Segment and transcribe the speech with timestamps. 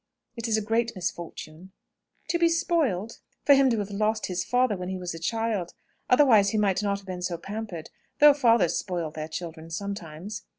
[0.35, 1.73] "It is a great misfortune"
[2.29, 5.75] "To be spoiled?" "For him to have lost his father when he was a child.
[6.09, 10.41] Otherwise he might not have been so pampered: though fathers spoil their children sometimes!"